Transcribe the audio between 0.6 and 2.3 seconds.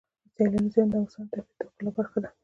ځایونه د افغانستان د طبیعت د ښکلا برخه ده.